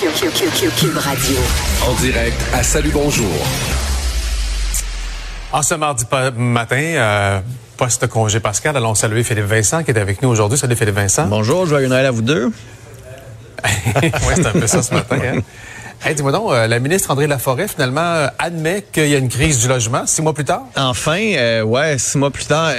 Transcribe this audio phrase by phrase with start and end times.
[0.00, 1.36] Cube Radio.
[1.86, 3.28] En direct à Salut Bonjour.
[5.52, 6.06] En ce mardi
[6.38, 7.40] matin, euh,
[7.76, 10.56] post-congé Pascal, allons saluer Philippe Vincent qui est avec nous aujourd'hui.
[10.56, 11.26] Salut Philippe Vincent.
[11.26, 12.50] Bonjour, joyeux Noël à vous deux.
[14.02, 15.18] oui, c'est un peu ça ce matin.
[15.22, 15.40] Hein?
[16.02, 19.28] Hey, dis-moi donc, euh, la ministre André Laforêt, finalement, euh, admet qu'il y a une
[19.28, 20.62] crise du logement six mois plus tard?
[20.74, 22.72] Enfin, euh, ouais, six mois plus tard.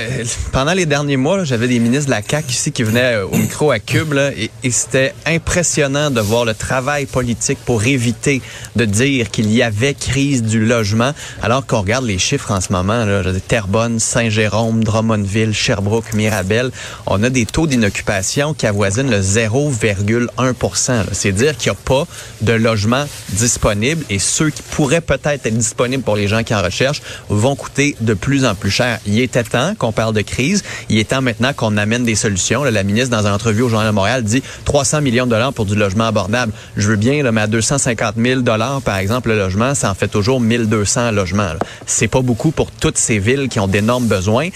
[0.52, 3.70] pendant les derniers mois, j'avais des ministres de la CAQ ici qui venaient au micro
[3.70, 8.42] à Cube, là, et, c'était impressionnant de voir le travail politique pour éviter
[8.76, 11.12] de dire qu'il y avait crise du logement,
[11.44, 16.72] alors qu'on regarde les chiffres en ce moment, là, Terrebonne, Saint-Jérôme, Drummondville, Sherbrooke, Mirabel,
[17.06, 22.08] on a des taux d'inoccupation qui avoisinent le 0,1% C'est dire qu'il n'y a pas
[22.42, 26.62] de logement disponibles et ceux qui pourraient peut-être être disponibles pour les gens qui en
[26.62, 29.00] recherchent vont coûter de plus en plus cher.
[29.06, 30.64] Il était temps qu'on parle de crise.
[30.90, 32.64] Il est temps maintenant qu'on amène des solutions.
[32.64, 35.66] la ministre, dans une entrevue au Journal de Montréal, dit 300 millions de dollars pour
[35.66, 36.54] du logement abordable.
[36.78, 39.94] Je veux bien, là, mais à 250 000 dollars, par exemple, le logement, ça en
[39.94, 41.54] fait toujours 1200 logements.
[41.86, 44.50] C'est pas beaucoup pour toutes ces villes qui ont d'énormes besoins.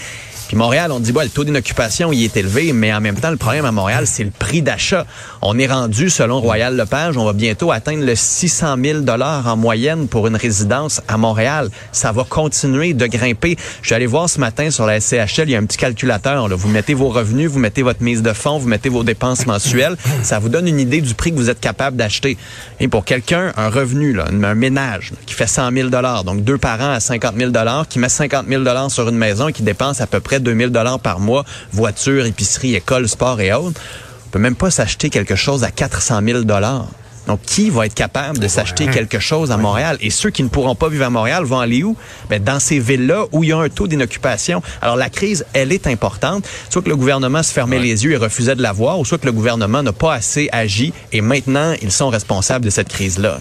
[0.48, 3.30] Puis Montréal, on dit, bah, le taux d'inoccupation, il est élevé, mais en même temps,
[3.30, 5.04] le problème à Montréal, c'est le prix d'achat.
[5.42, 9.56] On est rendu, selon Royal Lepage, on va bientôt atteindre le 600 000 dollars en
[9.56, 11.68] moyenne pour une résidence à Montréal.
[11.90, 13.56] Ça va continuer de grimper.
[13.82, 16.48] Je suis allé voir ce matin sur la SCHL, il y a un petit calculateur.
[16.48, 16.54] Là.
[16.54, 19.96] Vous mettez vos revenus, vous mettez votre mise de fonds, vous mettez vos dépenses mensuelles.
[20.22, 22.38] Ça vous donne une idée du prix que vous êtes capable d'acheter.
[22.78, 26.58] Et pour quelqu'un, un revenu, là, un ménage qui fait 100 000 dollars, donc deux
[26.58, 29.62] parents à 50 000 dollars, qui met 50 000 dollars sur une maison et qui
[29.62, 33.80] dépense à peu près 2000 dollars par mois, voiture, épicerie, école, sport et autres,
[34.26, 36.88] on peut même pas s'acheter quelque chose à 400 000 dollars.
[37.26, 39.98] Donc, qui va être capable de s'acheter quelque chose à Montréal?
[40.00, 41.96] Et ceux qui ne pourront pas vivre à Montréal vont aller où?
[42.30, 44.62] Ben, dans ces villes-là où il y a un taux d'inoccupation.
[44.80, 46.46] Alors, la crise, elle est importante.
[46.70, 49.18] Soit que le gouvernement se fermait les yeux et refusait de la voir, ou soit
[49.18, 53.40] que le gouvernement n'a pas assez agi et maintenant, ils sont responsables de cette crise-là.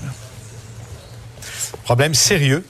[1.83, 2.63] Problème sérieux.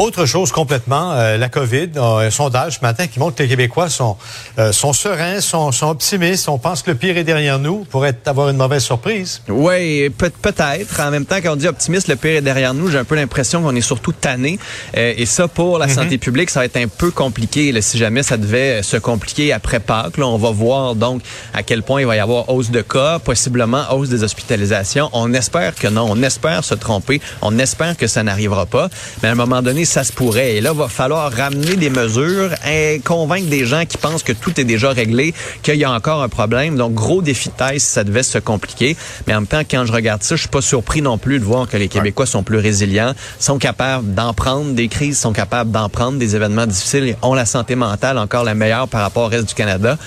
[0.00, 3.90] Autre chose complètement, euh, la COVID, un sondage ce matin qui montre que les Québécois
[3.90, 4.16] sont,
[4.58, 6.48] euh, sont sereins, sont, sont, optimistes.
[6.48, 9.42] On pense que le pire est derrière nous pour être, avoir une mauvaise surprise.
[9.46, 10.98] Oui, peut, peut-être.
[11.00, 13.14] En même temps, quand on dit optimiste, le pire est derrière nous, j'ai un peu
[13.14, 14.58] l'impression qu'on est surtout tanné.
[14.96, 15.92] Euh, et ça, pour la mhm.
[15.92, 17.70] santé publique, ça va être un peu compliqué.
[17.70, 21.20] Là, si jamais ça devait se compliquer après Pâques, là, on va voir donc
[21.52, 25.10] à quel point il va y avoir hausse de cas, possiblement hausse des hospitalisations.
[25.12, 26.06] On espère que non.
[26.08, 27.20] On espère se tromper.
[27.42, 28.88] On espère que ça n'arrivera pas.
[29.22, 30.56] Mais à un moment donné, ça se pourrait.
[30.56, 34.60] Et là, va falloir ramener des mesures et convaincre des gens qui pensent que tout
[34.60, 36.76] est déjà réglé, qu'il y a encore un problème.
[36.76, 38.96] Donc, gros défi de taille si ça devait se compliquer.
[39.26, 41.44] Mais en même temps, quand je regarde ça, je suis pas surpris non plus de
[41.44, 45.70] voir que les Québécois sont plus résilients, sont capables d'en prendre des crises, sont capables
[45.70, 49.24] d'en prendre des événements difficiles et ont la santé mentale encore la meilleure par rapport
[49.24, 49.98] au reste du Canada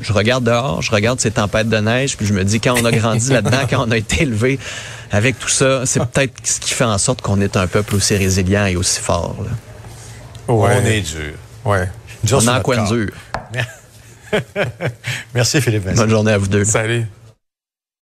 [0.00, 2.84] je regarde dehors, je regarde ces tempêtes de neige, puis je me dis quand on
[2.84, 4.58] a grandi là-dedans, quand on a été élevé
[5.10, 8.16] avec tout ça, c'est peut-être ce qui fait en sorte qu'on est un peuple aussi
[8.16, 9.36] résilient et aussi fort.
[10.48, 11.34] On est dur.
[11.64, 11.88] Ouais.
[12.32, 13.12] on a quoi de dur.
[15.34, 15.84] Merci Philippe.
[15.94, 16.64] Bonne journée à vous deux.
[16.64, 17.06] Salut.